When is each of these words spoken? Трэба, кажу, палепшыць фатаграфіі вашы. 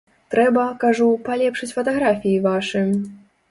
Трэба, 0.35 0.63
кажу, 0.83 1.09
палепшыць 1.27 1.71
фатаграфіі 1.77 2.43
вашы. 2.49 2.85